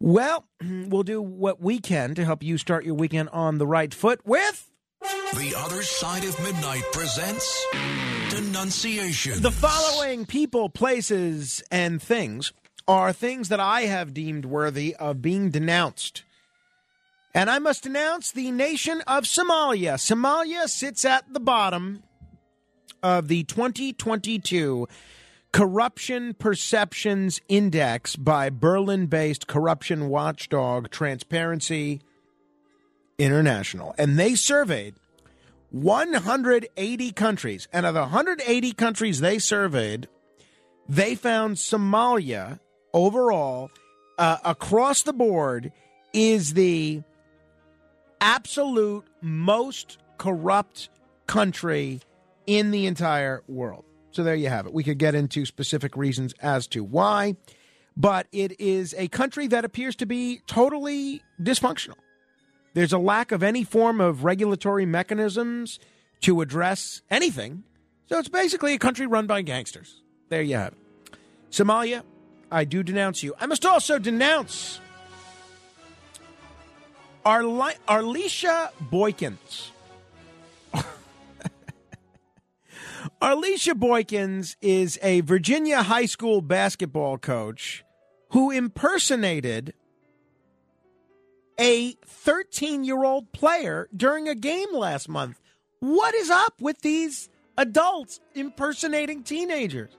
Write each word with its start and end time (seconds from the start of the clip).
Well, 0.00 0.46
we'll 0.62 1.02
do 1.02 1.22
what 1.22 1.60
we 1.60 1.78
can 1.78 2.14
to 2.14 2.24
help 2.24 2.42
you 2.42 2.58
start 2.58 2.84
your 2.84 2.94
weekend 2.94 3.30
on 3.30 3.58
the 3.58 3.66
right 3.66 3.92
foot 3.92 4.20
with. 4.24 4.70
The 5.00 5.54
Other 5.56 5.82
Side 5.82 6.24
of 6.24 6.38
Midnight 6.42 6.82
presents 6.92 7.66
Denunciation. 8.30 9.42
The 9.42 9.50
following 9.50 10.26
people, 10.26 10.68
places, 10.68 11.62
and 11.70 12.02
things 12.02 12.52
are 12.88 13.12
things 13.12 13.48
that 13.48 13.60
I 13.60 13.82
have 13.82 14.14
deemed 14.14 14.44
worthy 14.44 14.94
of 14.96 15.22
being 15.22 15.50
denounced. 15.50 16.24
And 17.34 17.50
I 17.50 17.58
must 17.58 17.82
denounce 17.82 18.32
the 18.32 18.50
nation 18.50 19.02
of 19.06 19.24
Somalia. 19.24 19.94
Somalia 19.94 20.68
sits 20.68 21.04
at 21.04 21.32
the 21.32 21.40
bottom 21.40 22.02
of 23.02 23.28
the 23.28 23.44
2022 23.44 24.88
Corruption 25.56 26.34
Perceptions 26.34 27.40
Index 27.48 28.14
by 28.14 28.50
Berlin 28.50 29.06
based 29.06 29.46
corruption 29.46 30.10
watchdog 30.10 30.90
Transparency 30.90 32.02
International. 33.16 33.94
And 33.96 34.18
they 34.18 34.34
surveyed 34.34 34.96
180 35.70 37.10
countries. 37.12 37.68
And 37.72 37.86
of 37.86 37.94
the 37.94 38.00
180 38.00 38.72
countries 38.72 39.20
they 39.20 39.38
surveyed, 39.38 40.08
they 40.90 41.14
found 41.14 41.56
Somalia 41.56 42.60
overall, 42.92 43.70
uh, 44.18 44.36
across 44.44 45.04
the 45.04 45.14
board, 45.14 45.72
is 46.12 46.52
the 46.52 47.02
absolute 48.20 49.06
most 49.22 49.96
corrupt 50.18 50.90
country 51.26 52.00
in 52.46 52.72
the 52.72 52.84
entire 52.84 53.42
world. 53.48 53.86
So 54.16 54.22
there 54.22 54.34
you 54.34 54.48
have 54.48 54.64
it. 54.64 54.72
We 54.72 54.82
could 54.82 54.96
get 54.96 55.14
into 55.14 55.44
specific 55.44 55.94
reasons 55.94 56.32
as 56.40 56.66
to 56.68 56.82
why, 56.82 57.36
but 57.98 58.26
it 58.32 58.58
is 58.58 58.94
a 58.96 59.08
country 59.08 59.46
that 59.48 59.62
appears 59.62 59.94
to 59.96 60.06
be 60.06 60.40
totally 60.46 61.22
dysfunctional. 61.38 61.96
There's 62.72 62.94
a 62.94 62.98
lack 62.98 63.30
of 63.30 63.42
any 63.42 63.62
form 63.62 64.00
of 64.00 64.24
regulatory 64.24 64.86
mechanisms 64.86 65.78
to 66.22 66.40
address 66.40 67.02
anything. 67.10 67.64
So 68.06 68.18
it's 68.18 68.30
basically 68.30 68.72
a 68.72 68.78
country 68.78 69.06
run 69.06 69.26
by 69.26 69.42
gangsters. 69.42 70.00
There 70.30 70.40
you 70.40 70.56
have 70.56 70.72
it. 70.72 71.18
Somalia, 71.50 72.02
I 72.50 72.64
do 72.64 72.82
denounce 72.82 73.22
you. 73.22 73.34
I 73.38 73.44
must 73.44 73.66
also 73.66 73.98
denounce 73.98 74.80
Arli- 77.26 77.76
Arlisha 77.86 78.70
Boykins. 78.90 79.72
Arlisha 83.22 83.72
Boykins 83.72 84.56
is 84.60 84.98
a 85.02 85.22
Virginia 85.22 85.82
high 85.82 86.04
school 86.04 86.42
basketball 86.42 87.16
coach 87.16 87.82
who 88.32 88.50
impersonated 88.50 89.72
a 91.58 91.92
13 92.04 92.84
year 92.84 93.02
old 93.04 93.32
player 93.32 93.88
during 93.96 94.28
a 94.28 94.34
game 94.34 94.68
last 94.72 95.08
month. 95.08 95.40
What 95.80 96.14
is 96.14 96.28
up 96.28 96.60
with 96.60 96.82
these 96.82 97.30
adults 97.56 98.20
impersonating 98.34 99.22
teenagers? 99.22 99.96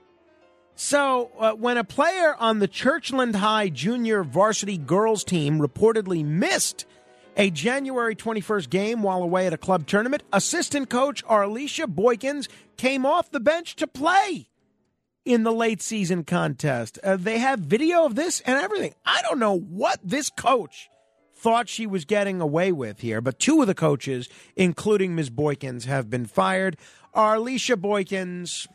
So, 0.76 1.32
uh, 1.40 1.52
when 1.54 1.76
a 1.76 1.82
player 1.82 2.36
on 2.38 2.60
the 2.60 2.68
Churchland 2.68 3.34
High 3.34 3.68
junior 3.68 4.22
varsity 4.22 4.78
girls 4.78 5.24
team 5.24 5.58
reportedly 5.58 6.24
missed 6.24 6.86
a 7.38 7.50
January 7.50 8.16
21st 8.16 8.68
game 8.68 9.02
while 9.02 9.22
away 9.22 9.46
at 9.46 9.52
a 9.52 9.58
club 9.58 9.86
tournament, 9.86 10.24
assistant 10.32 10.90
coach 10.90 11.24
Arlisha 11.24 11.86
Boykins 11.86 12.48
came 12.76 13.06
off 13.06 13.30
the 13.30 13.40
bench 13.40 13.76
to 13.76 13.86
play 13.86 14.48
in 15.24 15.44
the 15.44 15.52
late 15.52 15.80
season 15.80 16.24
contest. 16.24 16.98
Uh, 17.04 17.16
they 17.16 17.38
have 17.38 17.60
video 17.60 18.04
of 18.04 18.16
this 18.16 18.40
and 18.40 18.58
everything. 18.58 18.92
I 19.06 19.22
don't 19.22 19.38
know 19.38 19.56
what 19.56 20.00
this 20.02 20.30
coach 20.30 20.90
thought 21.32 21.68
she 21.68 21.86
was 21.86 22.04
getting 22.04 22.40
away 22.40 22.72
with 22.72 23.00
here, 23.00 23.20
but 23.20 23.38
two 23.38 23.60
of 23.60 23.68
the 23.68 23.74
coaches, 23.74 24.28
including 24.56 25.14
Ms. 25.14 25.30
Boykins, 25.30 25.84
have 25.84 26.10
been 26.10 26.26
fired. 26.26 26.76
Arlisha 27.14 27.76
Boykins, 27.76 28.66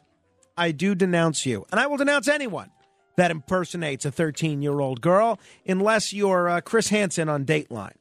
I 0.56 0.72
do 0.72 0.96
denounce 0.96 1.46
you, 1.46 1.66
and 1.70 1.82
I 1.82 1.88
will 1.88 1.98
denounce 1.98 2.30
anyone 2.30 2.70
that 3.18 3.30
impersonates 3.30 4.06
a 4.06 4.12
13 4.12 4.62
year 4.62 4.80
old 4.80 5.02
girl, 5.02 5.38
unless 5.68 6.14
you're 6.14 6.48
uh, 6.48 6.62
Chris 6.62 6.88
Hansen 6.88 7.28
on 7.28 7.44
Dateline. 7.46 7.96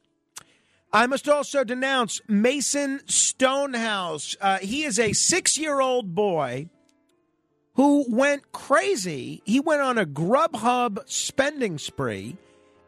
I 0.95 1.07
must 1.07 1.27
also 1.27 1.63
denounce 1.63 2.21
Mason 2.27 3.01
Stonehouse. 3.07 4.35
Uh, 4.39 4.59
he 4.59 4.83
is 4.83 4.99
a 4.99 5.11
six 5.13 5.57
year 5.57 5.81
old 5.81 6.13
boy 6.13 6.69
who 7.73 8.05
went 8.07 8.51
crazy. 8.51 9.41
He 9.43 9.59
went 9.59 9.81
on 9.81 9.97
a 9.97 10.05
Grubhub 10.05 11.09
spending 11.09 11.79
spree 11.79 12.37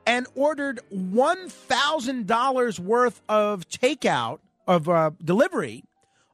and 0.05 0.27
ordered 0.35 0.81
$1,000 0.93 2.79
worth 2.79 3.21
of 3.27 3.67
takeout, 3.67 4.37
of 4.67 4.87
uh, 4.87 5.09
delivery, 5.23 5.83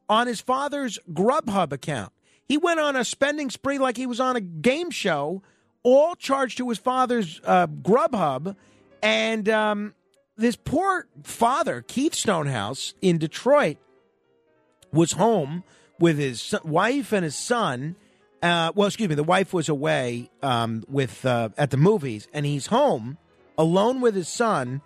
on 0.09 0.27
his 0.27 0.41
father's 0.41 0.99
Grubhub 1.13 1.71
account. 1.71 2.11
He 2.49 2.57
went 2.57 2.81
on 2.81 2.97
a 2.97 3.05
spending 3.05 3.49
spree 3.49 3.77
like 3.77 3.95
he 3.95 4.05
was 4.05 4.19
on 4.19 4.35
a 4.35 4.41
game 4.41 4.91
show, 4.91 5.41
all 5.83 6.15
charged 6.15 6.57
to 6.57 6.67
his 6.67 6.79
father's 6.79 7.39
uh, 7.45 7.67
Grubhub. 7.67 8.57
And 9.01 9.47
um, 9.47 9.93
this 10.37 10.55
poor 10.55 11.07
father, 11.23 11.81
Keith 11.81 12.13
Stonehouse 12.13 12.93
in 13.01 13.17
Detroit, 13.17 13.77
was 14.91 15.13
home 15.13 15.63
with 15.99 16.17
his 16.17 16.55
wife 16.63 17.13
and 17.13 17.23
his 17.23 17.35
son. 17.35 17.95
Uh, 18.41 18.71
well, 18.75 18.87
excuse 18.87 19.07
me, 19.07 19.15
the 19.15 19.23
wife 19.23 19.53
was 19.53 19.69
away 19.69 20.29
um, 20.41 20.83
with 20.89 21.25
uh, 21.25 21.49
at 21.57 21.69
the 21.69 21.77
movies, 21.77 22.27
and 22.33 22.45
he's 22.45 22.67
home 22.67 23.17
alone 23.57 24.01
with 24.01 24.15
his 24.15 24.27
son. 24.27 24.81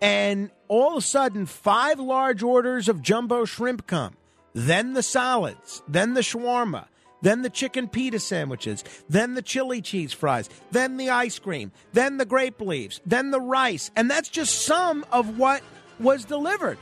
And 0.00 0.50
all 0.68 0.92
of 0.92 0.98
a 0.98 1.06
sudden, 1.06 1.46
five 1.46 1.98
large 2.00 2.42
orders 2.42 2.88
of 2.88 3.02
jumbo 3.02 3.44
shrimp 3.44 3.86
come. 3.86 4.16
Then 4.54 4.94
the 4.94 5.02
salads, 5.02 5.82
then 5.88 6.14
the 6.14 6.20
shawarma, 6.20 6.86
then 7.22 7.42
the 7.42 7.50
chicken 7.50 7.88
pita 7.88 8.20
sandwiches, 8.20 8.84
then 9.08 9.34
the 9.34 9.42
chili 9.42 9.80
cheese 9.80 10.12
fries, 10.12 10.48
then 10.70 10.96
the 10.96 11.10
ice 11.10 11.38
cream, 11.38 11.72
then 11.92 12.18
the 12.18 12.26
grape 12.26 12.60
leaves, 12.60 13.00
then 13.06 13.30
the 13.30 13.40
rice. 13.40 13.90
And 13.96 14.10
that's 14.10 14.28
just 14.28 14.66
some 14.66 15.06
of 15.10 15.38
what 15.38 15.62
was 15.98 16.24
delivered. 16.24 16.78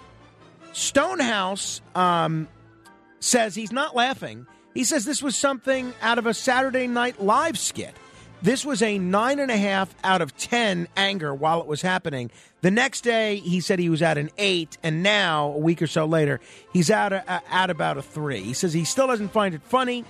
Stonehouse 0.72 1.81
um, 1.94 2.48
says 3.20 3.54
he's 3.54 3.72
not 3.72 3.94
laughing. 3.94 4.47
He 4.75 4.84
says 4.84 5.04
this 5.04 5.22
was 5.22 5.37
something 5.37 5.93
out 6.00 6.19
of 6.19 6.26
a 6.26 6.34
Saturday 6.34 6.87
Night 6.87 7.22
Live 7.22 7.59
skit. 7.59 7.94
This 8.41 8.64
was 8.64 8.82
a 8.82 8.99
nine 8.99 9.38
and 9.38 9.53
a 9.53 9.56
half 9.56 9.94
out 10.03 10.20
of 10.20 10.37
10 10.37 10.88
anger 10.97 11.32
while 11.32 11.60
it 11.60 11.66
was 11.69 11.82
happening. 11.82 12.31
The 12.60 12.72
next 12.72 13.03
day, 13.03 13.37
he 13.37 13.60
said 13.60 13.78
he 13.78 13.88
was 13.88 14.03
at 14.03 14.19
an 14.19 14.31
eight, 14.37 14.78
and 14.82 15.03
now, 15.03 15.53
a 15.53 15.59
week 15.59 15.81
or 15.81 15.87
so 15.87 16.06
later, 16.06 16.41
he's 16.72 16.91
at, 16.91 17.12
a, 17.12 17.43
at 17.54 17.70
about 17.70 17.99
a 17.99 18.03
three. 18.03 18.41
He 18.41 18.53
says 18.53 18.72
he 18.72 18.84
still 18.84 19.06
doesn't 19.06 19.28
find 19.28 19.54
it 19.54 19.62
funny 19.62 20.04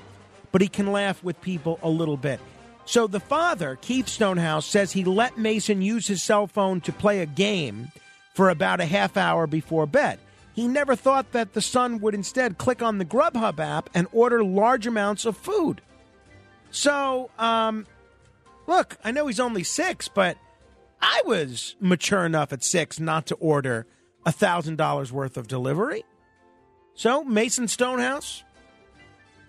but 0.52 0.60
he 0.60 0.68
can 0.68 0.92
laugh 0.92 1.24
with 1.24 1.40
people 1.40 1.80
a 1.82 1.88
little 1.88 2.16
bit. 2.16 2.40
So 2.84 3.06
the 3.06 3.20
father, 3.20 3.78
Keith 3.80 4.08
Stonehouse, 4.08 4.66
says 4.66 4.92
he 4.92 5.04
let 5.04 5.38
Mason 5.38 5.82
use 5.82 6.06
his 6.06 6.22
cell 6.22 6.46
phone 6.46 6.80
to 6.82 6.92
play 6.92 7.20
a 7.20 7.26
game 7.26 7.90
for 8.34 8.50
about 8.50 8.80
a 8.80 8.86
half 8.86 9.16
hour 9.16 9.46
before 9.46 9.86
bed. 9.86 10.18
He 10.54 10.68
never 10.68 10.94
thought 10.94 11.32
that 11.32 11.54
the 11.54 11.60
son 11.60 12.00
would 12.00 12.14
instead 12.14 12.58
click 12.58 12.82
on 12.82 12.98
the 12.98 13.04
Grubhub 13.04 13.58
app 13.58 13.88
and 13.94 14.06
order 14.12 14.44
large 14.44 14.86
amounts 14.86 15.24
of 15.24 15.36
food. 15.36 15.80
So, 16.70 17.30
um, 17.38 17.86
look, 18.66 18.96
I 19.04 19.12
know 19.12 19.26
he's 19.26 19.40
only 19.40 19.62
six, 19.62 20.08
but 20.08 20.36
I 21.00 21.22
was 21.24 21.76
mature 21.80 22.26
enough 22.26 22.52
at 22.52 22.62
six 22.62 23.00
not 23.00 23.26
to 23.26 23.34
order 23.36 23.86
a 24.26 24.32
$1,000 24.32 25.10
worth 25.10 25.36
of 25.36 25.48
delivery. 25.48 26.04
So, 26.94 27.24
Mason 27.24 27.68
Stonehouse, 27.68 28.44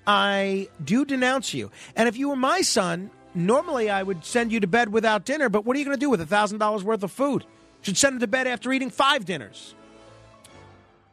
I 0.06 0.70
do 0.84 1.06
denounce 1.06 1.54
you. 1.54 1.72
And 1.96 2.08
if 2.08 2.18
you 2.18 2.30
were 2.30 2.36
my 2.36 2.62
son, 2.62 3.10
normally 3.34 3.90
I 3.90 4.04
would 4.04 4.26
send 4.26 4.52
you 4.52 4.60
to 4.60 4.68
bed 4.68 4.90
without 4.90 5.26
dinner, 5.26 5.50
but 5.50 5.66
what 5.66 5.76
are 5.76 5.80
you 5.80 5.86
going 5.86 5.98
to 5.98 6.00
do 6.00 6.10
with 6.10 6.28
$1,000 6.28 6.84
worth 6.84 7.04
of 7.04 7.12
food? 7.12 7.46
Should 7.82 7.98
send 7.98 8.16
him 8.16 8.20
to 8.22 8.28
bed 8.28 8.48
after 8.48 8.72
eating 8.72 8.90
five 8.90 9.26
dinners. 9.26 9.76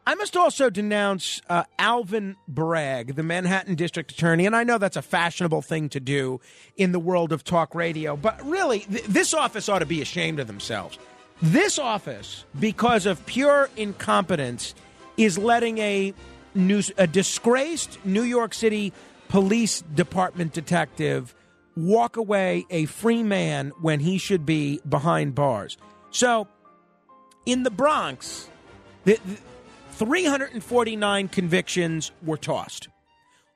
I 0.05 0.15
must 0.15 0.35
also 0.35 0.69
denounce 0.69 1.41
uh, 1.47 1.63
Alvin 1.77 2.35
Bragg, 2.47 3.15
the 3.15 3.23
Manhattan 3.23 3.75
District 3.75 4.11
Attorney, 4.11 4.47
and 4.47 4.55
I 4.55 4.63
know 4.63 4.79
that's 4.79 4.97
a 4.97 5.01
fashionable 5.01 5.61
thing 5.61 5.89
to 5.89 5.99
do 5.99 6.41
in 6.75 6.91
the 6.91 6.99
world 6.99 7.31
of 7.31 7.43
talk 7.43 7.75
radio, 7.75 8.15
but 8.15 8.43
really, 8.45 8.79
th- 8.79 9.03
this 9.05 9.33
office 9.33 9.69
ought 9.69 9.79
to 9.79 9.85
be 9.85 10.01
ashamed 10.01 10.39
of 10.39 10.47
themselves. 10.47 10.97
This 11.41 11.77
office, 11.77 12.45
because 12.59 13.05
of 13.05 13.23
pure 13.27 13.69
incompetence, 13.77 14.73
is 15.17 15.37
letting 15.37 15.77
a 15.77 16.13
new, 16.53 16.81
a 16.97 17.07
disgraced 17.07 18.03
New 18.05 18.23
York 18.23 18.53
City 18.53 18.93
Police 19.29 19.81
Department 19.81 20.53
detective 20.53 21.33
walk 21.75 22.17
away 22.17 22.65
a 22.69 22.85
free 22.85 23.23
man 23.23 23.71
when 23.81 23.99
he 23.99 24.17
should 24.17 24.45
be 24.45 24.81
behind 24.87 25.35
bars. 25.35 25.77
So, 26.09 26.47
in 27.45 27.63
the 27.63 27.71
Bronx, 27.71 28.49
the, 29.05 29.19
the 29.25 29.37
349 29.93 31.27
convictions 31.27 32.11
were 32.23 32.37
tossed. 32.37 32.89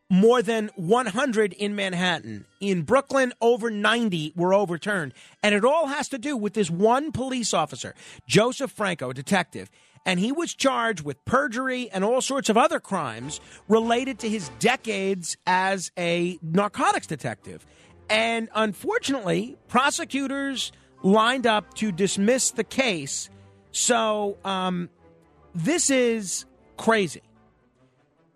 More 0.09 0.43
than 0.43 0.69
100 0.75 1.53
in 1.53 1.75
Manhattan. 1.75 2.45
In 2.61 2.83
Brooklyn, 2.83 3.33
over 3.41 3.71
90 3.71 4.33
were 4.35 4.53
overturned. 4.53 5.13
And 5.41 5.55
it 5.55 5.65
all 5.65 5.87
has 5.87 6.07
to 6.09 6.19
do 6.19 6.37
with 6.37 6.53
this 6.53 6.69
one 6.69 7.11
police 7.11 7.53
officer, 7.53 7.95
Joseph 8.27 8.71
Franco, 8.71 9.09
a 9.09 9.13
detective. 9.13 9.71
And 10.05 10.19
he 10.19 10.31
was 10.31 10.53
charged 10.53 11.03
with 11.03 11.23
perjury 11.25 11.89
and 11.91 12.03
all 12.03 12.21
sorts 12.21 12.49
of 12.49 12.57
other 12.57 12.79
crimes 12.79 13.39
related 13.67 14.19
to 14.19 14.29
his 14.29 14.49
decades 14.59 15.35
as 15.47 15.91
a 15.97 16.37
narcotics 16.41 17.07
detective. 17.07 17.65
And 18.09 18.49
unfortunately, 18.53 19.57
prosecutors 19.67 20.71
lined 21.01 21.47
up 21.47 21.73
to 21.75 21.91
dismiss 21.91 22.51
the 22.51 22.63
case. 22.63 23.29
So 23.71 24.37
um, 24.45 24.89
this 25.53 25.89
is 25.89 26.45
crazy. 26.77 27.21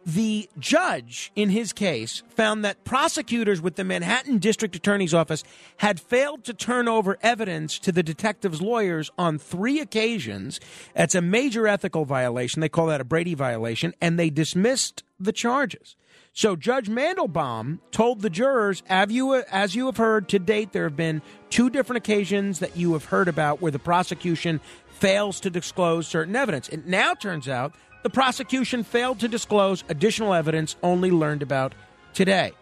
The 0.06 0.50
judge 0.57 1.31
in 1.36 1.50
his 1.50 1.74
case 1.74 2.24
found 2.30 2.63
that 2.63 2.84
prosecutors 2.86 3.62
with 3.62 3.75
the 3.75 3.84
Manhattan 3.84 4.38
District 4.38 4.75
Attorney's 4.75 5.13
Office 5.13 5.44
had 5.78 6.00
failed 6.00 6.46
to 6.46 6.54
turn 6.54 6.88
over 6.88 7.18
evidence 7.22 7.78
to 7.80 7.92
the 7.92 8.01
detective's 8.01 8.62
lawyers 8.62 9.12
on 9.18 9.38
three 9.38 9.80
occasions. 9.80 10.60
That's 10.96 11.16
a 11.16 11.22
major 11.22 11.68
ethical 11.68 12.06
violation. 12.06 12.62
They 12.62 12.69
call 12.69 12.88
that 12.88 13.01
a 13.01 13.06
Brady 13.06 13.34
violation, 13.34 13.94
and 14.01 14.18
they 14.18 14.30
dismissed 14.30 15.04
the 15.19 15.34
charges. 15.34 15.96
So 16.31 16.56
Judge 16.56 16.88
Mandelbaum 16.88 17.80
told 17.92 18.22
the 18.22 18.30
jurors, 18.30 18.81
as 18.88 19.12
you, 19.12 19.86
have 19.86 19.98
heard 19.98 20.30
to 20.30 20.40
date, 20.40 20.72
there 20.72 20.86
have 20.86 20.96
been 20.96 21.22
two 21.50 21.69
different 21.69 21.98
occasions 21.98 22.60
that 22.60 22.78
you 22.78 22.94
have 22.94 23.06
heard 23.06 23.28
about 23.28 23.62
where 23.62 23.72
the 23.72 23.80
prosecution 23.80 24.62
fails 24.88 25.40
to 25.42 25.50
disclose 25.50 26.07
certain 26.07 26.36
evidence. 26.36 26.69
It 26.69 26.86
now 26.86 27.13
turns 27.13 27.50
out 27.50 27.74
the 28.04 28.10
prosecution 28.10 28.84
failed 28.84 29.19
to 29.19 29.28
disclose 29.28 29.84
additional 29.90 30.34
evidence 30.34 30.75
only 30.84 31.12
learned 31.12 31.42
about 31.42 31.74
today. 32.13 32.54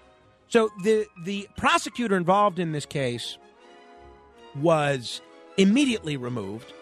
So 0.49 0.69
the 0.83 1.05
the 1.23 1.47
prosecutor 1.57 2.15
involved 2.15 2.59
in 2.59 2.71
this 2.71 2.85
case 2.85 3.37
was 4.55 5.21
immediately 5.57 6.17
removed. 6.17 6.73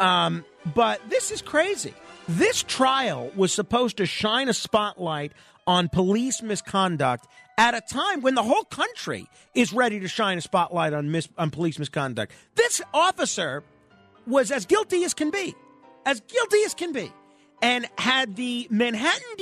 Um, 0.00 0.44
but 0.74 1.00
this 1.08 1.30
is 1.30 1.42
crazy. 1.42 1.94
This 2.28 2.62
trial 2.62 3.30
was 3.36 3.52
supposed 3.52 3.98
to 3.98 4.06
shine 4.06 4.48
a 4.48 4.54
spotlight 4.54 5.32
on 5.66 5.88
police 5.88 6.42
misconduct 6.42 7.26
at 7.58 7.74
a 7.74 7.80
time 7.80 8.20
when 8.20 8.34
the 8.34 8.42
whole 8.42 8.64
country 8.64 9.26
is 9.54 9.72
ready 9.72 10.00
to 10.00 10.08
shine 10.08 10.38
a 10.38 10.40
spotlight 10.40 10.92
on, 10.92 11.10
mis- 11.10 11.28
on 11.38 11.50
police 11.50 11.78
misconduct. 11.78 12.32
This 12.54 12.82
officer 12.92 13.62
was 14.26 14.50
as 14.50 14.66
guilty 14.66 15.04
as 15.04 15.14
can 15.14 15.30
be, 15.30 15.54
as 16.04 16.20
guilty 16.20 16.62
as 16.64 16.74
can 16.74 16.92
be. 16.92 17.12
And 17.62 17.88
had 17.98 18.36
the 18.36 18.68
Manhattan 18.70 19.36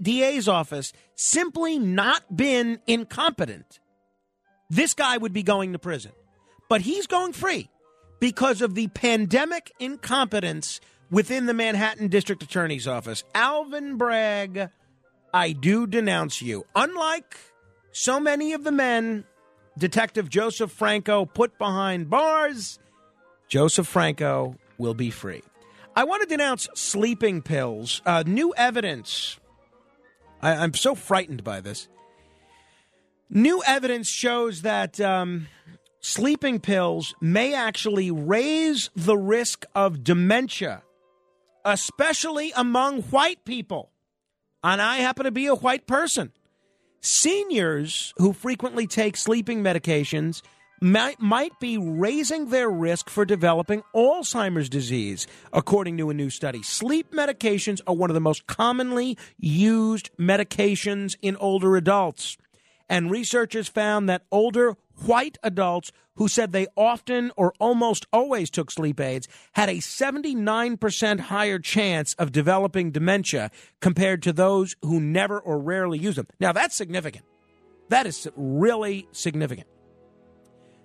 DA's 0.00 0.48
office 0.48 0.92
simply 1.14 1.78
not 1.78 2.34
been 2.34 2.80
incompetent, 2.86 3.78
this 4.70 4.94
guy 4.94 5.16
would 5.16 5.32
be 5.32 5.42
going 5.42 5.72
to 5.72 5.78
prison. 5.78 6.12
But 6.68 6.82
he's 6.82 7.06
going 7.06 7.32
free 7.32 7.68
because 8.20 8.62
of 8.62 8.74
the 8.74 8.88
pandemic 8.88 9.72
incompetence 9.78 10.80
within 11.10 11.46
the 11.46 11.54
Manhattan 11.54 12.08
District 12.08 12.42
Attorney's 12.42 12.86
Office. 12.86 13.24
Alvin 13.34 13.96
Bragg, 13.96 14.70
I 15.32 15.52
do 15.52 15.86
denounce 15.86 16.42
you. 16.42 16.66
Unlike 16.74 17.36
so 17.92 18.20
many 18.20 18.52
of 18.52 18.64
the 18.64 18.72
men 18.72 19.24
Detective 19.78 20.28
Joseph 20.28 20.72
Franco 20.72 21.24
put 21.24 21.56
behind 21.58 22.10
bars, 22.10 22.78
Joseph 23.48 23.86
Franco 23.86 24.56
will 24.76 24.94
be 24.94 25.10
free. 25.10 25.42
I 25.98 26.04
want 26.04 26.22
to 26.22 26.28
denounce 26.28 26.68
sleeping 26.76 27.42
pills. 27.42 28.02
Uh, 28.06 28.22
new 28.24 28.54
evidence. 28.56 29.40
I, 30.40 30.52
am 30.52 30.72
so 30.72 30.94
frightened 30.94 31.42
by 31.42 31.60
this. 31.60 31.88
New 33.28 33.64
evidence 33.66 34.08
shows 34.08 34.62
that 34.62 35.00
um, 35.00 35.48
sleeping 35.98 36.60
pills 36.60 37.16
may 37.20 37.52
actually 37.52 38.12
raise 38.12 38.90
the 38.94 39.16
risk 39.16 39.66
of 39.74 40.04
dementia, 40.04 40.84
especially 41.64 42.52
among 42.54 43.02
white 43.02 43.44
people. 43.44 43.90
And 44.62 44.80
I 44.80 44.98
happen 44.98 45.24
to 45.24 45.32
be 45.32 45.46
a 45.46 45.56
white 45.56 45.88
person. 45.88 46.30
Seniors 47.00 48.14
who 48.18 48.32
frequently 48.32 48.86
take 48.86 49.16
sleeping 49.16 49.64
medications 49.64 50.42
might, 50.80 51.20
might 51.20 51.58
be 51.60 51.78
raising 51.78 52.50
their 52.50 52.70
risk 52.70 53.10
for 53.10 53.24
developing 53.24 53.82
Alzheimer's 53.94 54.68
disease, 54.68 55.26
according 55.52 55.96
to 55.98 56.10
a 56.10 56.14
new 56.14 56.30
study. 56.30 56.62
Sleep 56.62 57.12
medications 57.12 57.80
are 57.86 57.94
one 57.94 58.10
of 58.10 58.14
the 58.14 58.20
most 58.20 58.46
commonly 58.46 59.16
used 59.38 60.10
medications 60.18 61.16
in 61.22 61.36
older 61.36 61.76
adults. 61.76 62.36
And 62.88 63.10
researchers 63.10 63.68
found 63.68 64.08
that 64.08 64.22
older 64.32 64.76
white 65.04 65.38
adults 65.42 65.92
who 66.16 66.26
said 66.26 66.50
they 66.50 66.66
often 66.76 67.30
or 67.36 67.52
almost 67.60 68.06
always 68.12 68.50
took 68.50 68.70
sleep 68.70 68.98
aids 68.98 69.28
had 69.52 69.68
a 69.68 69.76
79% 69.76 71.20
higher 71.20 71.58
chance 71.58 72.14
of 72.14 72.32
developing 72.32 72.90
dementia 72.90 73.50
compared 73.80 74.22
to 74.22 74.32
those 74.32 74.74
who 74.82 75.00
never 75.00 75.38
or 75.38 75.58
rarely 75.58 75.98
use 75.98 76.16
them. 76.16 76.26
Now, 76.40 76.52
that's 76.52 76.74
significant. 76.74 77.24
That 77.90 78.06
is 78.06 78.28
really 78.36 79.06
significant 79.12 79.68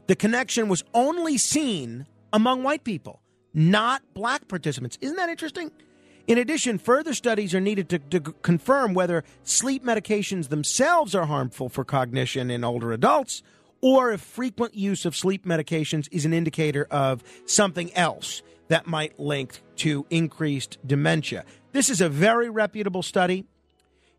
the 0.08 0.16
connection 0.16 0.68
was 0.68 0.84
only 0.94 1.38
seen 1.38 2.06
among 2.32 2.64
white 2.64 2.84
people, 2.84 3.22
not 3.54 4.02
black 4.14 4.48
participants. 4.48 4.98
Isn't 5.02 5.18
that 5.18 5.30
interesting? 5.30 5.72
In 6.26 6.38
addition, 6.38 6.78
further 6.78 7.14
studies 7.14 7.54
are 7.54 7.60
needed 7.60 7.90
to, 7.90 8.00
to, 8.00 8.22
confirm 8.22 8.94
whether 8.94 9.24
sleep 9.44 9.84
medications 9.84 10.50
themselves 10.50 11.14
are 11.14 11.26
harmful 11.26 11.68
for 11.68 11.84
cognition 11.84 12.50
in 12.50 12.64
older 12.64 12.94
adults 12.94 13.44
or 13.82 14.14
if 14.14 14.22
frequent 14.22 14.74
use 14.76 15.04
of 15.04 15.14
sleep 15.14 15.46
medications 15.46 16.08
is 16.10 16.24
an 16.24 16.34
indicator 16.34 16.88
of 16.90 17.22
something 17.46 17.94
else 17.94 18.42
that 18.70 18.88
might 18.88 19.20
link 19.20 19.62
to 19.76 20.06
increased 20.10 20.78
dementia. 20.88 21.44
This 21.74 21.90
is 21.90 22.00
a 22.00 22.08
very 22.08 22.50
reputable 22.50 23.04
study. 23.04 23.46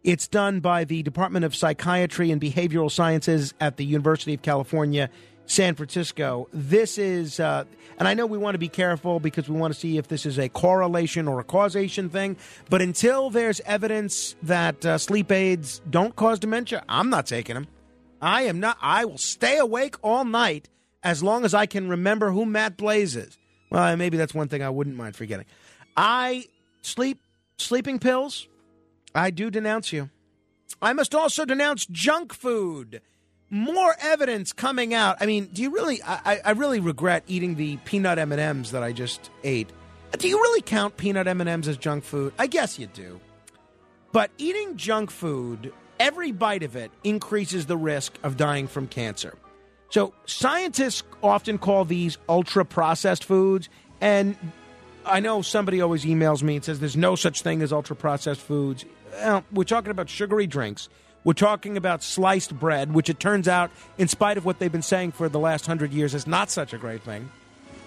It's 0.02 0.28
done 0.28 0.60
by 0.60 0.84
the 0.84 1.02
Department 1.02 1.46
of 1.46 1.56
Psychiatry 1.56 2.30
and 2.30 2.38
Behavioral 2.38 2.90
Sciences 2.90 3.54
at 3.58 3.78
the 3.78 3.86
University 3.86 4.34
of 4.34 4.42
California 4.42 5.08
San 5.46 5.74
Francisco. 5.74 6.48
This 6.52 6.98
is, 6.98 7.38
uh, 7.38 7.64
and 7.98 8.08
I 8.08 8.14
know 8.14 8.26
we 8.26 8.38
want 8.38 8.54
to 8.54 8.58
be 8.58 8.68
careful 8.68 9.20
because 9.20 9.48
we 9.48 9.58
want 9.58 9.74
to 9.74 9.78
see 9.78 9.98
if 9.98 10.08
this 10.08 10.26
is 10.26 10.38
a 10.38 10.48
correlation 10.48 11.28
or 11.28 11.40
a 11.40 11.44
causation 11.44 12.08
thing. 12.08 12.36
But 12.70 12.82
until 12.82 13.30
there's 13.30 13.60
evidence 13.60 14.36
that 14.42 14.84
uh, 14.84 14.98
sleep 14.98 15.30
aids 15.30 15.80
don't 15.90 16.16
cause 16.16 16.38
dementia, 16.38 16.82
I'm 16.88 17.10
not 17.10 17.26
taking 17.26 17.54
them. 17.54 17.66
I 18.22 18.42
am 18.42 18.58
not. 18.58 18.78
I 18.80 19.04
will 19.04 19.18
stay 19.18 19.58
awake 19.58 19.96
all 20.02 20.24
night 20.24 20.68
as 21.02 21.22
long 21.22 21.44
as 21.44 21.52
I 21.52 21.66
can 21.66 21.88
remember 21.88 22.30
who 22.30 22.46
Matt 22.46 22.76
Blaze 22.76 23.16
is. 23.16 23.38
Well, 23.70 23.96
maybe 23.96 24.16
that's 24.16 24.34
one 24.34 24.48
thing 24.48 24.62
I 24.62 24.70
wouldn't 24.70 24.96
mind 24.96 25.14
forgetting. 25.14 25.46
I 25.96 26.46
sleep 26.80 27.20
sleeping 27.58 27.98
pills. 27.98 28.48
I 29.14 29.30
do 29.30 29.50
denounce 29.50 29.92
you. 29.92 30.10
I 30.80 30.92
must 30.92 31.14
also 31.14 31.44
denounce 31.44 31.86
junk 31.86 32.32
food 32.32 33.00
more 33.54 33.94
evidence 34.00 34.52
coming 34.52 34.94
out. 34.94 35.16
I 35.20 35.26
mean, 35.26 35.46
do 35.52 35.62
you 35.62 35.70
really? 35.70 36.02
I, 36.02 36.40
I 36.44 36.50
really 36.50 36.80
regret 36.80 37.22
eating 37.28 37.54
the 37.54 37.76
peanut 37.78 38.18
M 38.18 38.32
and 38.32 38.40
M's 38.40 38.72
that 38.72 38.82
I 38.82 38.92
just 38.92 39.30
ate. 39.44 39.70
Do 40.18 40.28
you 40.28 40.38
really 40.38 40.60
count 40.60 40.96
peanut 40.96 41.28
M 41.28 41.40
and 41.40 41.48
M's 41.48 41.68
as 41.68 41.76
junk 41.76 42.02
food? 42.02 42.34
I 42.36 42.48
guess 42.48 42.80
you 42.80 42.88
do. 42.88 43.20
But 44.10 44.32
eating 44.38 44.76
junk 44.76 45.10
food, 45.12 45.72
every 46.00 46.32
bite 46.32 46.64
of 46.64 46.74
it 46.74 46.90
increases 47.04 47.66
the 47.66 47.76
risk 47.76 48.14
of 48.24 48.36
dying 48.36 48.66
from 48.66 48.88
cancer. 48.88 49.34
So 49.88 50.14
scientists 50.26 51.04
often 51.22 51.58
call 51.58 51.84
these 51.84 52.18
ultra 52.28 52.64
processed 52.64 53.22
foods, 53.22 53.68
and 54.00 54.36
I 55.06 55.20
know 55.20 55.42
somebody 55.42 55.80
always 55.80 56.04
emails 56.04 56.42
me 56.42 56.56
and 56.56 56.64
says 56.64 56.80
there's 56.80 56.96
no 56.96 57.14
such 57.14 57.42
thing 57.42 57.62
as 57.62 57.72
ultra 57.72 57.94
processed 57.94 58.40
foods. 58.40 58.84
Well, 59.12 59.44
we're 59.52 59.62
talking 59.62 59.92
about 59.92 60.08
sugary 60.08 60.48
drinks 60.48 60.88
we're 61.24 61.32
talking 61.32 61.76
about 61.76 62.02
sliced 62.02 62.58
bread, 62.58 62.92
which 62.92 63.08
it 63.08 63.18
turns 63.18 63.48
out, 63.48 63.70
in 63.98 64.08
spite 64.08 64.36
of 64.36 64.44
what 64.44 64.58
they've 64.58 64.70
been 64.70 64.82
saying 64.82 65.12
for 65.12 65.28
the 65.28 65.38
last 65.38 65.66
hundred 65.66 65.92
years, 65.92 66.14
is 66.14 66.26
not 66.26 66.50
such 66.50 66.72
a 66.72 66.78
great 66.78 67.02
thing. 67.02 67.30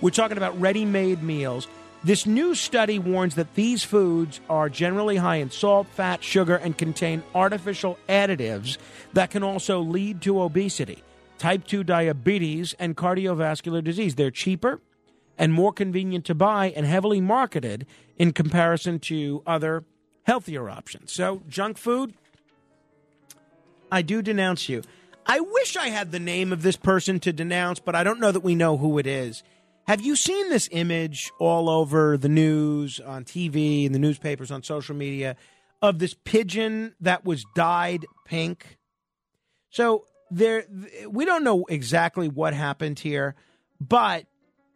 We're 0.01 0.10
talking 0.10 0.38
about 0.38 0.60
ready 0.60 0.86
made 0.86 1.24
meals. 1.24 1.67
This 2.03 2.25
new 2.25 2.56
study 2.56 3.00
warns 3.00 3.36
that 3.36 3.56
these 3.56 3.84
foods 3.84 4.39
are 4.50 4.70
generally 4.70 5.17
high 5.17 5.38
in 5.38 5.51
salt, 5.51 5.88
fat, 5.88 6.24
sugar, 6.24 6.56
and 6.56 6.77
contain 6.77 7.24
artificial 7.34 7.98
additives 8.08 8.77
that 9.13 9.32
can 9.32 9.44
also 9.44 9.79
lead 9.79 10.22
to 10.22 10.41
obesity, 10.41 11.03
type 11.38 11.65
2 11.65 11.84
diabetes, 11.84 12.74
and 12.79 12.96
cardiovascular 12.96 13.84
disease. 13.84 14.15
They're 14.15 14.32
cheaper, 14.32 14.79
and 15.38 15.53
more 15.53 15.74
convenient 15.74 16.25
to 16.25 16.36
buy 16.36 16.72
and 16.75 16.86
heavily 16.86 17.22
marketed 17.22 17.86
in 18.17 18.34
comparison 18.34 19.00
to 19.00 19.44
other 19.46 19.84
healthier 20.24 20.70
options. 20.70 21.12
So, 21.12 21.41
junk 21.48 21.77
food, 21.77 22.13
I 23.91 24.01
do 24.01 24.22
denounce 24.22 24.70
you. 24.70 24.84
I 25.25 25.39
wish 25.39 25.75
I 25.75 25.88
had 25.89 26.12
the 26.12 26.20
name 26.20 26.53
of 26.53 26.62
this 26.62 26.77
person 26.77 27.20
to 27.22 27.34
denounce, 27.34 27.79
but 27.79 27.96
I 27.96 28.03
don't 28.03 28.20
know 28.20 28.32
that 28.32 28.44
we 28.44 28.56
know 28.56 28.77
who 28.77 28.98
it 28.98 29.08
is. 29.08 29.44
Have 29.88 30.01
you 30.01 30.15
seen 30.15 30.50
this 30.50 30.70
image 30.72 31.32
all 31.39 31.70
over 31.70 32.17
the 32.17 32.29
news, 32.29 33.00
on 33.00 33.24
TV, 33.24 33.86
in 33.86 33.94
the 33.94 34.00
newspapers, 34.00 34.51
on 34.51 34.63
social 34.63 34.96
media, 34.96 35.36
of 35.82 36.00
this 36.00 36.15
pigeon 36.25 36.96
that 37.01 37.25
was 37.25 37.46
dyed 37.56 38.06
pink? 38.25 38.77
So 39.70 40.06
there, 40.32 40.65
we 41.10 41.25
don't 41.25 41.44
know 41.44 41.65
exactly 41.70 42.27
what 42.27 42.53
happened 42.53 43.00
here, 43.00 43.36
but 43.79 44.25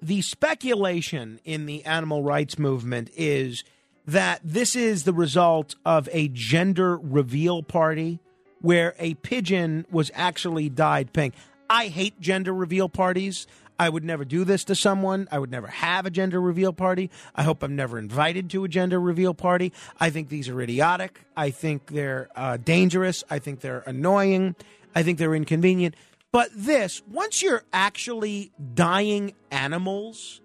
the 0.01 0.21
speculation 0.21 1.39
in 1.43 1.65
the 1.65 1.85
animal 1.85 2.23
rights 2.23 2.57
movement 2.57 3.09
is 3.15 3.63
that 4.05 4.41
this 4.43 4.75
is 4.75 5.03
the 5.03 5.13
result 5.13 5.75
of 5.85 6.09
a 6.11 6.29
gender 6.29 6.97
reveal 6.97 7.63
party 7.63 8.19
where 8.61 8.95
a 8.99 9.15
pigeon 9.15 9.85
was 9.91 10.11
actually 10.13 10.69
dyed 10.69 11.13
pink. 11.13 11.33
I 11.69 11.87
hate 11.87 12.19
gender 12.19 12.53
reveal 12.53 12.89
parties. 12.89 13.47
I 13.79 13.89
would 13.89 14.03
never 14.03 14.23
do 14.23 14.43
this 14.43 14.63
to 14.65 14.75
someone. 14.75 15.27
I 15.31 15.39
would 15.39 15.49
never 15.49 15.65
have 15.65 16.05
a 16.05 16.11
gender 16.11 16.39
reveal 16.39 16.71
party. 16.71 17.09
I 17.33 17.41
hope 17.41 17.63
I'm 17.63 17.75
never 17.75 17.97
invited 17.97 18.49
to 18.51 18.63
a 18.63 18.67
gender 18.67 18.99
reveal 18.99 19.33
party. 19.33 19.73
I 19.99 20.11
think 20.11 20.29
these 20.29 20.49
are 20.49 20.61
idiotic. 20.61 21.21
I 21.35 21.49
think 21.49 21.87
they're 21.87 22.29
uh, 22.35 22.57
dangerous. 22.57 23.23
I 23.29 23.39
think 23.39 23.61
they're 23.61 23.83
annoying. 23.87 24.55
I 24.93 25.01
think 25.01 25.17
they're 25.17 25.33
inconvenient. 25.33 25.95
But 26.31 26.49
this, 26.55 27.01
once 27.09 27.41
you're 27.41 27.63
actually 27.73 28.51
dyeing 28.75 29.33
animals, 29.49 30.41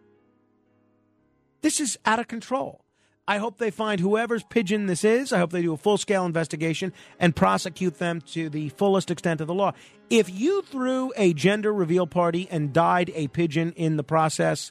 this 1.61 1.79
is 1.79 1.99
out 2.07 2.19
of 2.19 2.29
control. 2.29 2.86
I 3.29 3.39
hope 3.39 3.59
they 3.59 3.73
find 3.73 4.01
whoever's 4.01 4.45
pigeon 4.45 4.87
this 4.87 5.03
is. 5.03 5.33
I 5.33 5.39
hope 5.39 5.51
they 5.51 5.63
do 5.63 5.73
a 5.73 5.77
full 5.77 5.99
scale 5.99 6.25
investigation 6.25 6.93
and 7.19 7.35
prosecute 7.35 7.99
them 7.99 8.21
to 8.33 8.49
the 8.49 8.69
fullest 8.71 9.11
extent 9.11 9.41
of 9.41 9.49
the 9.49 9.55
law. 9.55 9.73
If 10.11 10.31
you 10.31 10.63
threw 10.63 11.13
a 11.17 11.33
gender 11.33 11.73
reveal 11.73 12.07
party 12.07 12.47
and 12.51 12.73
dyed 12.73 13.11
a 13.15 13.27
pigeon 13.29 13.73
in 13.73 13.97
the 13.97 14.05
process, 14.05 14.71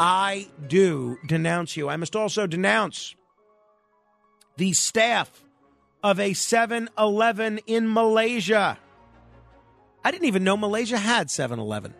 I 0.00 0.48
do 0.66 1.18
denounce 1.26 1.76
you. 1.76 1.88
I 1.88 1.96
must 1.96 2.16
also 2.16 2.48
denounce 2.48 3.14
the 4.56 4.72
staff 4.72 5.44
of 6.02 6.18
a 6.18 6.32
7 6.32 6.90
Eleven 6.98 7.58
in 7.66 7.92
Malaysia. 7.92 8.78
I 10.04 10.10
didn't 10.10 10.26
even 10.26 10.42
know 10.42 10.56
Malaysia 10.56 10.98
had 10.98 11.30
7 11.30 11.60
Eleven, 11.60 11.94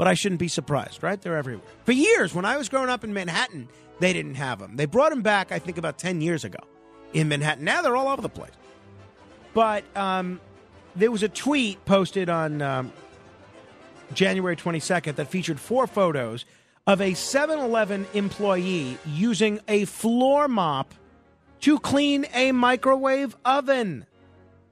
but 0.00 0.08
I 0.08 0.14
shouldn't 0.14 0.38
be 0.38 0.48
surprised, 0.48 1.02
right? 1.02 1.20
They're 1.20 1.36
everywhere. 1.36 1.66
For 1.84 1.92
years, 1.92 2.34
when 2.34 2.46
I 2.46 2.56
was 2.56 2.70
growing 2.70 2.88
up 2.88 3.04
in 3.04 3.12
Manhattan, 3.12 3.68
they 3.98 4.14
didn't 4.14 4.36
have 4.36 4.58
them. 4.58 4.76
They 4.76 4.86
brought 4.86 5.10
them 5.10 5.20
back, 5.20 5.52
I 5.52 5.58
think, 5.58 5.76
about 5.76 5.98
10 5.98 6.22
years 6.22 6.42
ago 6.42 6.60
in 7.12 7.28
Manhattan. 7.28 7.64
Now 7.64 7.82
they're 7.82 7.94
all 7.94 8.08
over 8.08 8.22
the 8.22 8.30
place. 8.30 8.54
But 9.52 9.84
um, 9.94 10.40
there 10.96 11.10
was 11.10 11.22
a 11.22 11.28
tweet 11.28 11.84
posted 11.84 12.30
on 12.30 12.62
um, 12.62 12.92
January 14.14 14.56
22nd 14.56 15.16
that 15.16 15.28
featured 15.28 15.60
four 15.60 15.86
photos 15.86 16.46
of 16.86 17.02
a 17.02 17.12
7 17.12 17.58
Eleven 17.58 18.06
employee 18.14 18.96
using 19.04 19.60
a 19.68 19.84
floor 19.84 20.48
mop 20.48 20.94
to 21.60 21.78
clean 21.78 22.24
a 22.32 22.52
microwave 22.52 23.36
oven. 23.44 24.06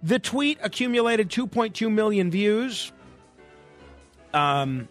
The 0.03 0.21
tweet 0.21 0.59
accumulated 0.63 1.29
2.2 1.29 1.93
million 1.93 2.31
views. 2.31 2.93
Um, 4.33 4.89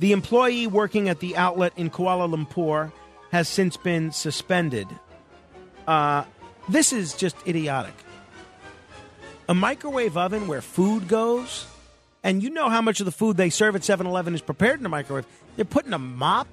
the 0.00 0.12
employee 0.12 0.66
working 0.66 1.08
at 1.08 1.20
the 1.20 1.36
outlet 1.36 1.74
in 1.76 1.90
Kuala 1.90 2.28
Lumpur 2.28 2.90
has 3.30 3.48
since 3.48 3.76
been 3.76 4.10
suspended. 4.10 4.88
Uh, 5.86 6.24
this 6.68 6.92
is 6.92 7.14
just 7.14 7.36
idiotic. 7.46 7.94
A 9.48 9.54
microwave 9.54 10.16
oven 10.16 10.48
where 10.48 10.62
food 10.62 11.06
goes, 11.06 11.66
and 12.24 12.42
you 12.42 12.50
know 12.50 12.70
how 12.70 12.80
much 12.80 13.00
of 13.00 13.06
the 13.06 13.12
food 13.12 13.36
they 13.36 13.50
serve 13.50 13.76
at 13.76 13.84
7 13.84 14.06
Eleven 14.06 14.34
is 14.34 14.40
prepared 14.40 14.80
in 14.80 14.86
a 14.86 14.88
microwave. 14.88 15.26
They're 15.56 15.64
putting 15.64 15.92
a 15.92 15.98
mop, 15.98 16.48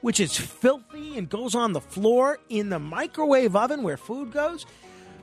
which 0.00 0.20
is 0.20 0.36
filthy 0.36 1.18
and 1.18 1.28
goes 1.28 1.54
on 1.54 1.72
the 1.72 1.80
floor, 1.80 2.38
in 2.48 2.68
the 2.68 2.78
microwave 2.78 3.56
oven 3.56 3.82
where 3.82 3.96
food 3.96 4.32
goes. 4.32 4.66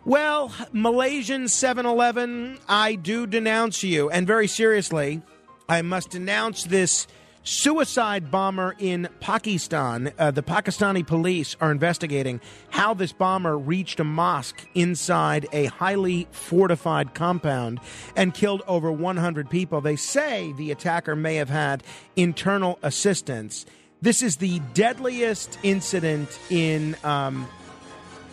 Well, 0.04 0.52
Malaysian 0.74 1.48
7 1.48 1.86
Eleven, 1.86 2.58
I 2.68 2.96
do 2.96 3.28
denounce 3.28 3.82
you. 3.84 4.10
And 4.10 4.28
very 4.28 4.48
seriously, 4.48 5.22
I 5.70 5.84
must 5.84 6.10
denounce 6.10 6.64
this 6.64 7.08
suicide 7.44 8.30
bomber 8.30 8.76
in 8.80 9.10
Pakistan. 9.20 10.12
Uh, 10.18 10.32
the 10.32 10.44
Pakistani 10.44 11.06
police 11.06 11.56
are 11.60 11.72
investigating 11.72 12.40
how 12.70 12.94
this 12.94 13.12
bomber 13.12 13.58
reached 13.58 14.00
a 14.00 14.04
mosque 14.04 14.68
inside 14.74 15.48
a 15.52 15.66
highly 15.66 16.28
fortified 16.32 17.14
compound 17.14 17.80
and 18.16 18.34
killed 18.34 18.62
over 18.68 18.92
100 18.92 19.50
people. 19.50 19.82
They 19.82 19.96
say 19.96 20.54
the 20.58 20.72
attacker 20.72 21.16
may 21.16 21.36
have 21.36 21.50
had 21.50 21.84
internal 22.16 22.78
assistance. 22.84 23.66
This 24.02 24.22
is 24.22 24.38
the 24.38 24.60
deadliest 24.74 25.58
incident 25.64 26.40
in 26.50 26.96
um, 27.04 27.48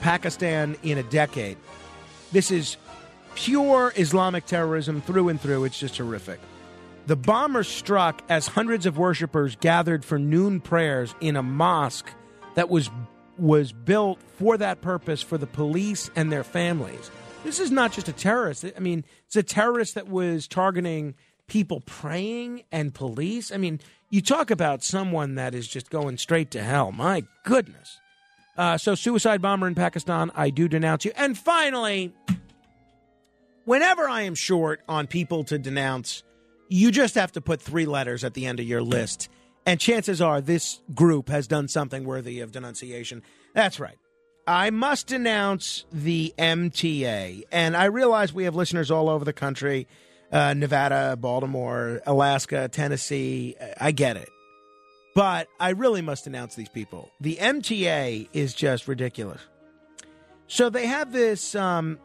Pakistan 0.00 0.76
in 0.82 0.98
a 0.98 1.02
decade. 1.02 1.56
This 2.32 2.50
is 2.50 2.76
pure 3.34 3.92
Islamic 3.96 4.46
terrorism 4.46 5.00
through 5.00 5.28
and 5.28 5.40
through. 5.40 5.64
It's 5.64 5.78
just 5.78 5.96
horrific. 5.96 6.40
The 7.08 7.16
bomber 7.16 7.64
struck 7.64 8.22
as 8.28 8.48
hundreds 8.48 8.84
of 8.84 8.98
worshippers 8.98 9.56
gathered 9.56 10.04
for 10.04 10.18
noon 10.18 10.60
prayers 10.60 11.14
in 11.22 11.36
a 11.36 11.42
mosque 11.42 12.10
that 12.54 12.68
was 12.68 12.90
was 13.38 13.72
built 13.72 14.20
for 14.36 14.58
that 14.58 14.82
purpose 14.82 15.22
for 15.22 15.38
the 15.38 15.46
police 15.46 16.10
and 16.14 16.30
their 16.30 16.44
families. 16.44 17.10
This 17.44 17.60
is 17.60 17.70
not 17.70 17.92
just 17.92 18.08
a 18.08 18.12
terrorist. 18.12 18.66
I 18.76 18.80
mean, 18.80 19.06
it's 19.24 19.36
a 19.36 19.42
terrorist 19.42 19.94
that 19.94 20.08
was 20.08 20.46
targeting 20.46 21.14
people 21.46 21.80
praying 21.86 22.64
and 22.70 22.92
police. 22.92 23.52
I 23.52 23.56
mean, 23.56 23.80
you 24.10 24.20
talk 24.20 24.50
about 24.50 24.84
someone 24.84 25.36
that 25.36 25.54
is 25.54 25.66
just 25.66 25.88
going 25.88 26.18
straight 26.18 26.50
to 26.50 26.62
hell. 26.62 26.92
My 26.92 27.24
goodness. 27.42 27.96
Uh, 28.58 28.76
so, 28.76 28.94
suicide 28.94 29.40
bomber 29.40 29.66
in 29.66 29.74
Pakistan, 29.74 30.30
I 30.34 30.50
do 30.50 30.68
denounce 30.68 31.06
you. 31.06 31.12
And 31.16 31.38
finally, 31.38 32.12
whenever 33.64 34.06
I 34.06 34.22
am 34.22 34.34
short 34.34 34.82
on 34.86 35.06
people 35.06 35.44
to 35.44 35.58
denounce, 35.58 36.22
you 36.68 36.90
just 36.90 37.14
have 37.14 37.32
to 37.32 37.40
put 37.40 37.60
three 37.60 37.86
letters 37.86 38.24
at 38.24 38.34
the 38.34 38.46
end 38.46 38.60
of 38.60 38.66
your 38.66 38.82
list. 38.82 39.28
And 39.66 39.78
chances 39.78 40.20
are 40.20 40.40
this 40.40 40.80
group 40.94 41.28
has 41.28 41.46
done 41.46 41.68
something 41.68 42.04
worthy 42.04 42.40
of 42.40 42.52
denunciation. 42.52 43.22
That's 43.54 43.78
right. 43.78 43.98
I 44.46 44.70
must 44.70 45.08
denounce 45.08 45.84
the 45.92 46.32
MTA. 46.38 47.42
And 47.52 47.76
I 47.76 47.84
realize 47.84 48.32
we 48.32 48.44
have 48.44 48.54
listeners 48.54 48.90
all 48.90 49.08
over 49.08 49.24
the 49.24 49.32
country 49.32 49.86
uh, 50.30 50.54
Nevada, 50.54 51.16
Baltimore, 51.16 52.02
Alaska, 52.06 52.68
Tennessee. 52.68 53.56
I 53.80 53.92
get 53.92 54.16
it. 54.16 54.28
But 55.14 55.48
I 55.58 55.70
really 55.70 56.02
must 56.02 56.24
denounce 56.24 56.54
these 56.54 56.68
people. 56.68 57.10
The 57.20 57.36
MTA 57.36 58.28
is 58.32 58.54
just 58.54 58.88
ridiculous. 58.88 59.40
So 60.46 60.70
they 60.70 60.86
have 60.86 61.12
this 61.12 61.54
um, 61.54 61.98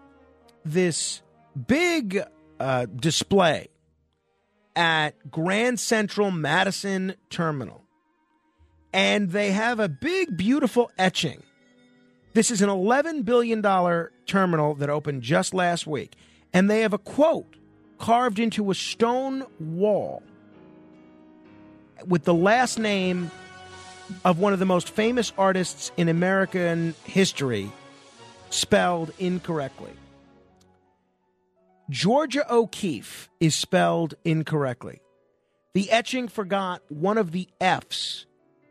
this 0.66 1.22
big 1.68 2.22
uh, 2.60 2.88
display 2.88 3.68
at 4.76 5.32
Grand 5.32 5.80
Central 5.80 6.32
Madison 6.32 7.16
Terminal. 7.30 7.84
And 8.92 9.32
they 9.32 9.52
have 9.52 9.80
a 9.80 9.90
big, 9.90 10.38
beautiful 10.38 10.92
etching. 10.98 11.44
This 12.34 12.52
is 12.52 12.62
an 12.62 12.70
$11 12.70 13.26
billion 13.26 13.62
terminal 14.26 14.76
that 14.76 14.90
opened 14.90 15.22
just 15.22 15.54
last 15.54 15.86
week. 15.86 16.16
And 16.52 16.70
they 16.70 16.82
have 16.82 16.94
a 16.94 16.98
quote 16.98 17.56
carved 17.98 18.40
into 18.40 18.70
a 18.70 18.76
stone 18.76 19.46
wall 19.60 20.24
with 22.06 22.24
the 22.24 22.34
last 22.34 22.78
name 22.78 23.32
of 24.26 24.40
one 24.40 24.54
of 24.54 24.60
the 24.60 24.66
most 24.66 24.90
famous 24.90 25.32
artists 25.38 25.92
in 25.98 26.10
American 26.10 26.96
history 27.04 27.72
spelled 28.50 29.12
incorrectly. 29.20 29.92
Georgia 31.90 32.46
O'Keeffe 32.52 33.30
is 33.40 33.56
spelled 33.56 34.14
incorrectly. 34.24 35.02
The 35.74 35.92
etching 35.92 36.28
forgot 36.28 36.82
one 36.88 37.18
of 37.18 37.32
the 37.32 37.50
F's 37.60 38.26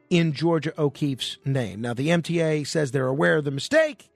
in 0.09 0.33
Georgia 0.33 0.73
O'Keeffe's 0.78 1.37
name. 1.45 1.81
Now, 1.81 1.95
the 1.95 2.09
MTA 2.09 2.66
says 2.66 2.90
they're 2.90 3.07
aware 3.07 3.37
of 3.37 3.45
the 3.45 3.50
mistake 3.50 4.11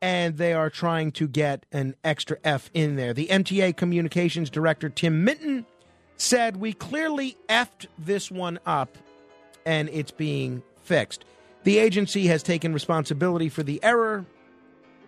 and 0.00 0.36
they 0.36 0.52
are 0.52 0.70
trying 0.70 1.10
to 1.12 1.26
get 1.26 1.66
an 1.72 1.96
extra 2.04 2.38
F 2.44 2.70
in 2.74 2.96
there. 2.96 3.12
The 3.12 3.26
MTA 3.26 3.76
Communications 3.76 4.50
Director, 4.50 4.88
Tim 4.88 5.24
Minton, 5.24 5.66
said, 6.16 6.56
We 6.58 6.72
clearly 6.72 7.36
effed 7.48 7.86
this 7.98 8.30
one 8.30 8.60
up 8.66 8.96
and 9.66 9.88
it's 9.88 10.12
being 10.12 10.62
fixed. 10.82 11.24
The 11.64 11.78
agency 11.78 12.26
has 12.28 12.42
taken 12.42 12.72
responsibility 12.72 13.48
for 13.48 13.62
the 13.64 13.82
error 13.82 14.24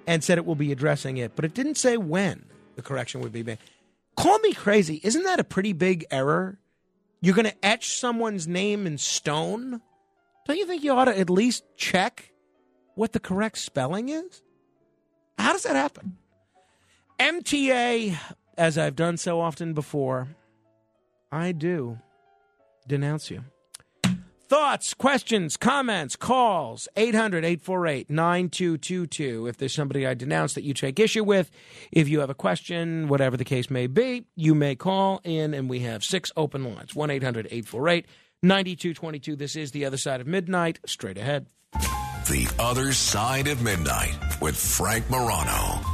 and 0.06 0.24
said 0.24 0.38
it 0.38 0.46
will 0.46 0.56
be 0.56 0.72
addressing 0.72 1.18
it, 1.18 1.36
but 1.36 1.44
it 1.44 1.54
didn't 1.54 1.76
say 1.76 1.96
when 1.96 2.44
the 2.76 2.82
correction 2.82 3.20
would 3.20 3.32
be 3.32 3.42
made. 3.42 3.58
Call 4.16 4.38
me 4.40 4.52
crazy. 4.52 5.00
Isn't 5.02 5.22
that 5.24 5.40
a 5.40 5.44
pretty 5.44 5.72
big 5.72 6.04
error? 6.10 6.58
You're 7.20 7.34
going 7.34 7.46
to 7.46 7.64
etch 7.64 7.98
someone's 7.98 8.46
name 8.48 8.86
in 8.86 8.98
stone? 8.98 9.80
don't 10.46 10.58
you 10.58 10.66
think 10.66 10.82
you 10.82 10.92
ought 10.92 11.04
to 11.04 11.16
at 11.16 11.30
least 11.30 11.62
check 11.76 12.32
what 12.96 13.12
the 13.12 13.20
correct 13.20 13.56
spelling 13.56 14.08
is? 14.08 14.42
How 15.38 15.52
does 15.52 15.62
that 15.62 15.76
happen? 15.76 16.16
MTA, 17.20 18.18
as 18.58 18.76
I've 18.76 18.96
done 18.96 19.16
so 19.16 19.40
often 19.40 19.74
before, 19.74 20.28
I 21.30 21.52
do 21.52 21.98
denounce 22.88 23.30
you. 23.30 23.44
Thoughts, 24.50 24.94
questions, 24.94 25.56
comments, 25.56 26.16
calls, 26.16 26.88
800 26.96 27.44
848 27.44 28.10
9222. 28.10 29.46
If 29.46 29.58
there's 29.58 29.72
somebody 29.72 30.04
I 30.04 30.14
denounce 30.14 30.54
that 30.54 30.64
you 30.64 30.74
take 30.74 30.98
issue 30.98 31.22
with, 31.22 31.52
if 31.92 32.08
you 32.08 32.18
have 32.18 32.30
a 32.30 32.34
question, 32.34 33.06
whatever 33.06 33.36
the 33.36 33.44
case 33.44 33.70
may 33.70 33.86
be, 33.86 34.24
you 34.34 34.56
may 34.56 34.74
call 34.74 35.20
in, 35.22 35.54
and 35.54 35.70
we 35.70 35.78
have 35.80 36.02
six 36.02 36.32
open 36.36 36.64
lines 36.64 36.96
1 36.96 37.10
800 37.10 37.46
848 37.46 38.06
9222. 38.42 39.36
This 39.36 39.54
is 39.54 39.70
The 39.70 39.84
Other 39.84 39.96
Side 39.96 40.20
of 40.20 40.26
Midnight. 40.26 40.80
Straight 40.84 41.16
ahead. 41.16 41.46
The 41.72 42.52
Other 42.58 42.92
Side 42.92 43.46
of 43.46 43.62
Midnight 43.62 44.18
with 44.42 44.56
Frank 44.56 45.08
Morano. 45.08 45.89